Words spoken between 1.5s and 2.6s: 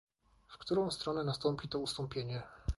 to ustąpienie?